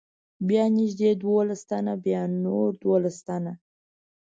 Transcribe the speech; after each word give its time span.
بیا 0.47 0.63
نږدې 0.77 1.09
دولس 1.23 1.61
تنه، 1.69 1.93
بیا 2.05 2.21
نور 2.43 2.67
دولس 2.83 3.17
تنه. 3.27 3.53